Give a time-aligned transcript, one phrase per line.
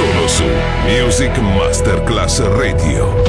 [0.00, 0.44] Solo su
[0.86, 3.22] Music Masterclass Radio.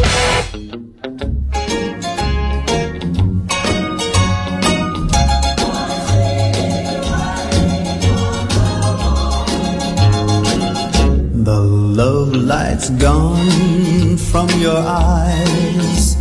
[11.43, 16.15] The love light's gone from your eyes.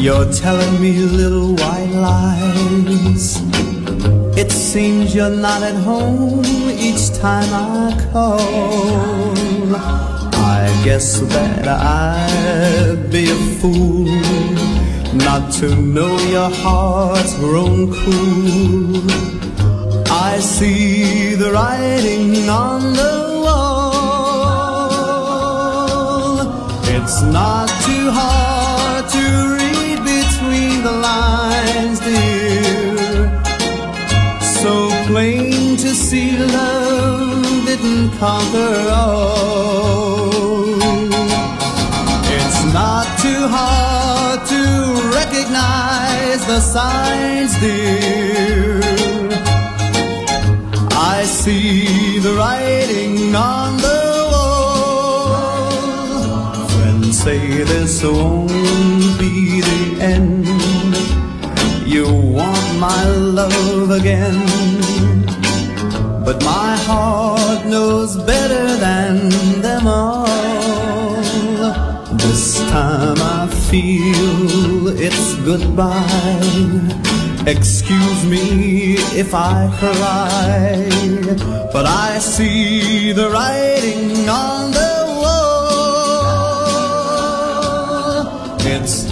[0.00, 3.51] You're telling me little white lies.
[4.72, 8.40] Seems you're not at home each time I call.
[10.34, 14.06] I guess that I'd be a fool
[15.12, 19.10] not to know your heart's grown cool.
[20.10, 23.92] I see the writing on the wall.
[26.84, 28.41] It's not too hard
[36.12, 40.28] see love didn't conquer all.
[42.36, 44.62] It's not too hard to
[45.18, 48.80] recognize the signs, dear.
[51.14, 55.32] I see the writing on the wall.
[56.74, 59.82] Friends say this won't be the
[60.14, 60.46] end.
[61.94, 62.06] You
[62.38, 63.02] want my
[63.38, 64.91] love again.
[66.24, 69.28] But my heart knows better than
[69.60, 70.26] them all.
[72.16, 76.42] This time I feel it's goodbye.
[77.46, 80.88] Excuse me if I cry,
[81.72, 85.82] but I see the writing on the wall.
[88.60, 89.11] It's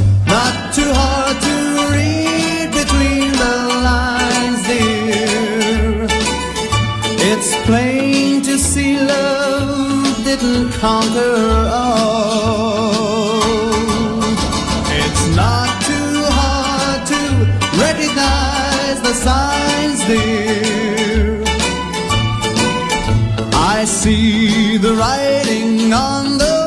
[7.65, 12.91] plain to see love didn't conquer all.
[15.03, 17.21] It's not too hard to
[17.85, 21.43] recognize the signs, dear.
[23.53, 26.60] I see the writing on the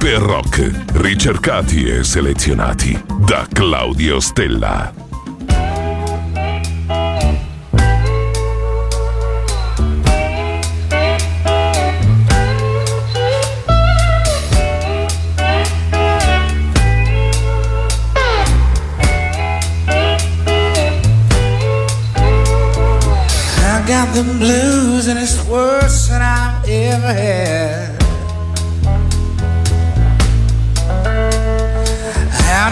[0.00, 4.97] E rock, ricercati e selezionati da Claudio Stella.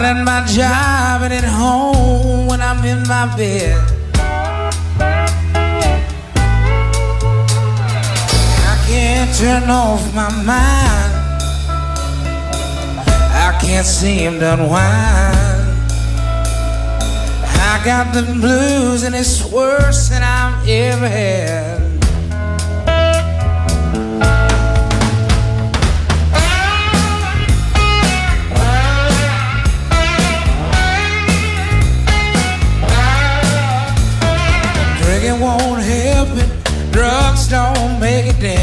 [0.07, 3.77] At my job and at home when I'm in my bed.
[8.71, 11.13] I can't turn off my mind.
[13.45, 15.67] I can't seem to unwind.
[17.69, 21.76] I got the blues and it's worse than I've ever had.
[38.17, 38.56] Don't make it then.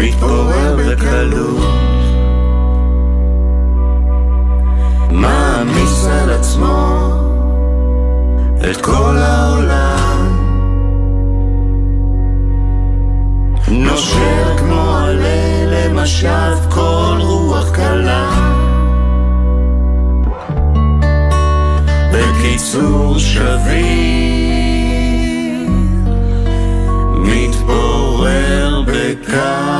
[0.00, 1.80] מתעורר בקלות.
[5.10, 7.10] מעמיס על עצמו
[8.70, 10.40] את כל העולם.
[13.68, 18.30] נושר כמו עלה למשב כל רוח קלה.
[22.12, 23.60] בקיצור שביר,
[27.16, 29.79] מתפורר בקר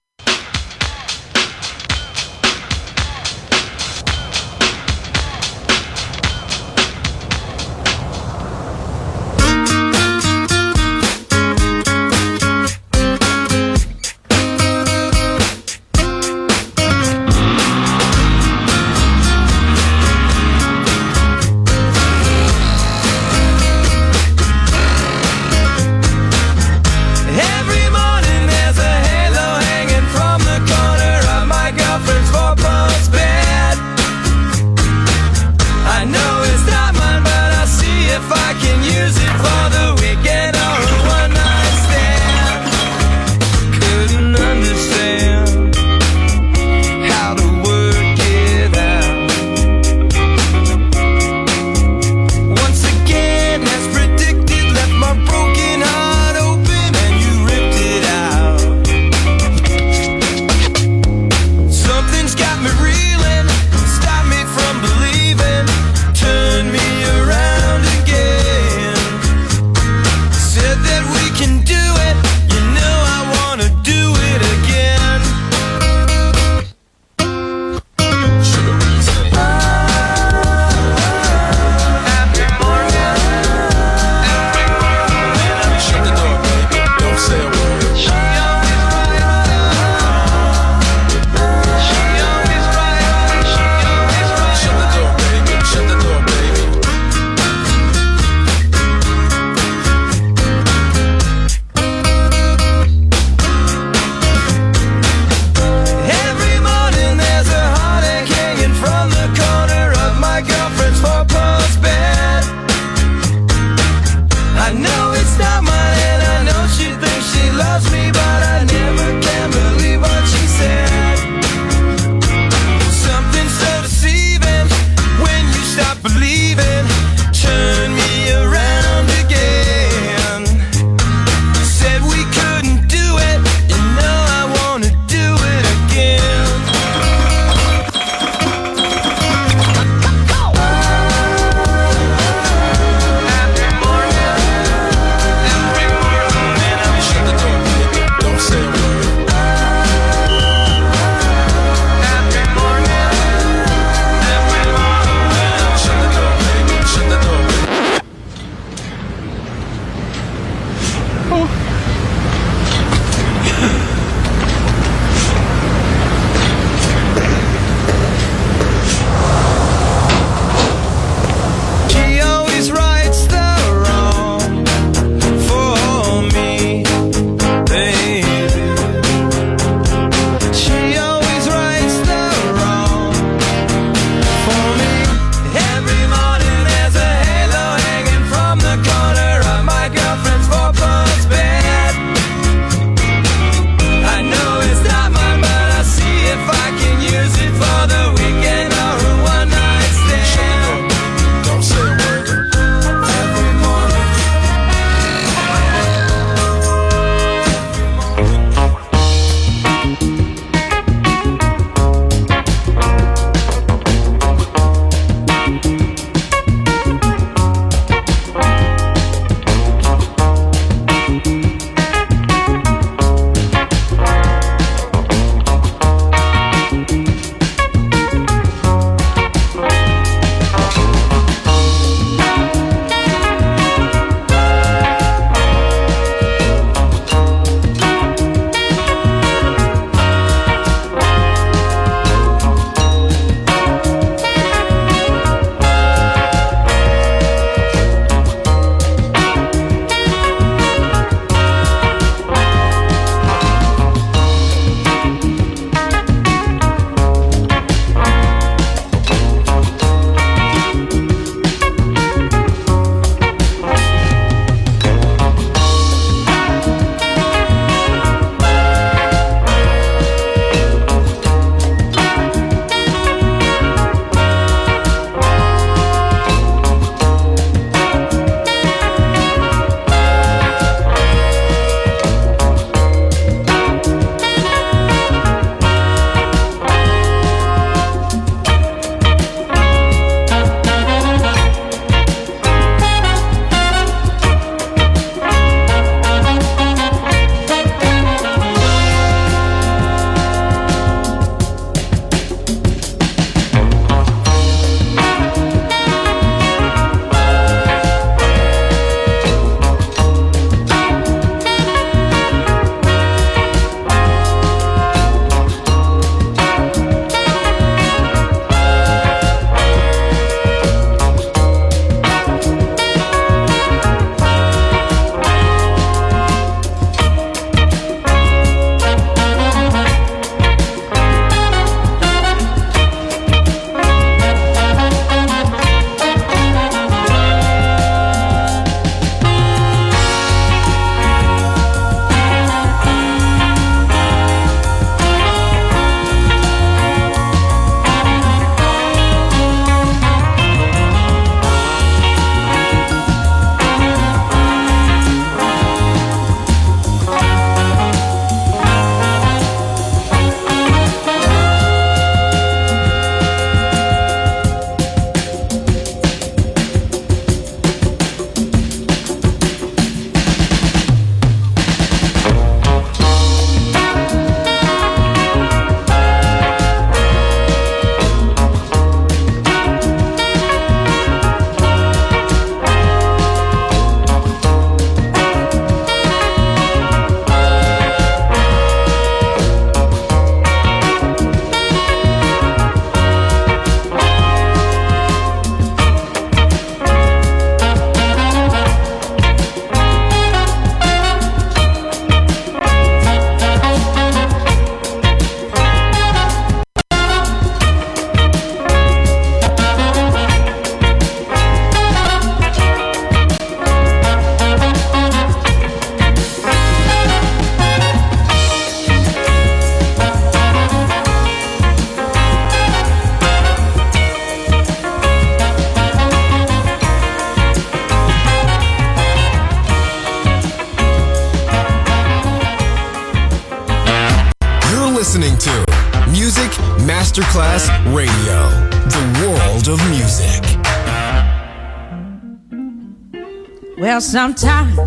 [444.01, 444.79] sometimes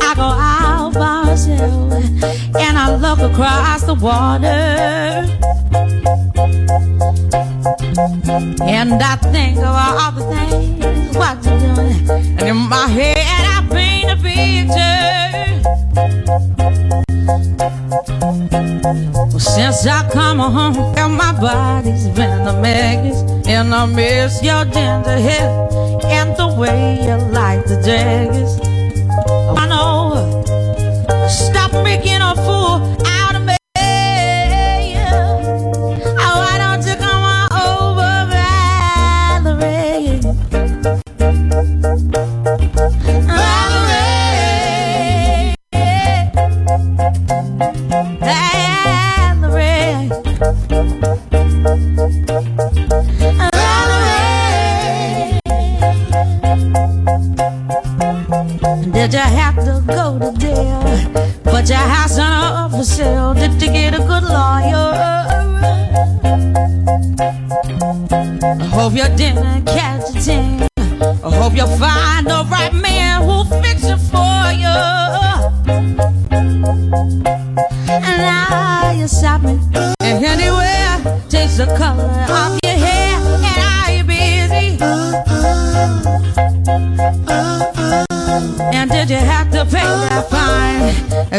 [0.00, 1.92] I go out by myself
[2.56, 4.46] and I look across the water.
[8.62, 12.10] And I think of all the things what you're doing.
[12.38, 15.00] And in my head, I paint a picture.
[19.16, 24.64] Well, since I come home, and my body's been a mess, and I miss your
[24.66, 25.89] tender hair
[26.60, 28.69] way you like the day is.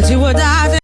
[0.02, 0.81] that you die.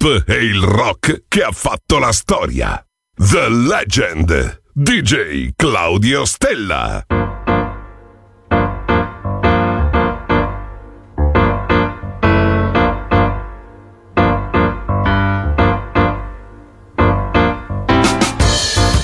[0.00, 2.82] Pop e il rock che ha fatto la storia.
[3.14, 4.62] The Legend.
[4.72, 7.04] DJ Claudio Stella.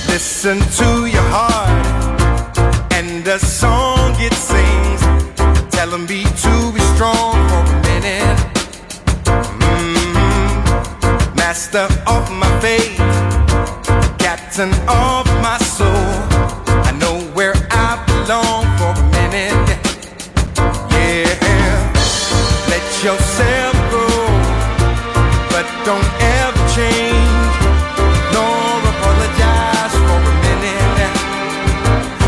[0.07, 2.57] Listen to your heart
[2.93, 5.01] and the song it sings.
[5.69, 6.26] Tell to be
[11.57, 12.97] Master of my fate,
[14.19, 15.89] captain of my soul.
[16.85, 19.67] I know where I belong for a minute.
[20.93, 21.25] Yeah,
[22.69, 24.05] let yourself go,
[25.49, 27.57] but don't ever change
[28.37, 31.17] nor apologize for a minute.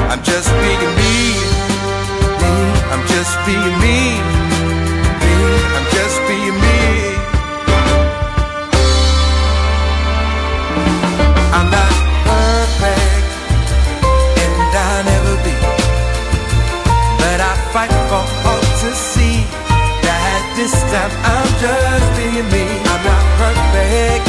[0.10, 1.38] I'm just being me.
[2.90, 4.18] I'm just being me.
[5.78, 6.79] I'm just being me.
[20.72, 22.64] This time I'm just being me.
[22.92, 24.26] I'm not perfect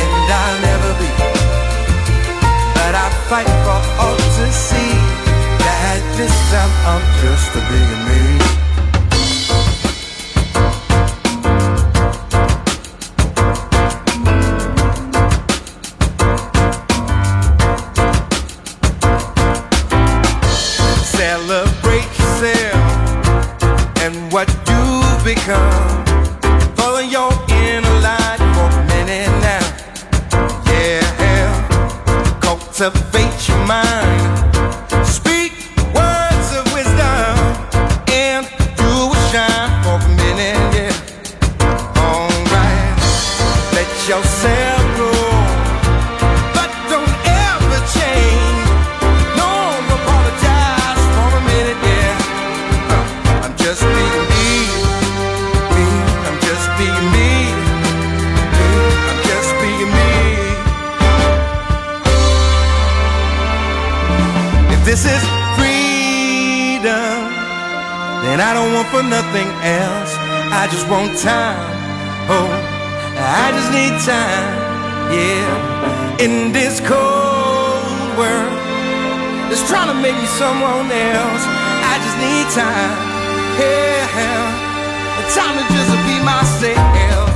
[0.00, 1.10] and I'll never be.
[2.76, 4.92] But I fight for all to see
[5.64, 8.65] that this time I'm just a being me.
[25.36, 26.15] Become.
[76.26, 78.52] In this cold world,
[79.48, 81.44] that's trying to make me someone else.
[81.92, 82.94] I just need time.
[83.62, 84.10] Yeah,
[85.38, 87.35] time to just be myself.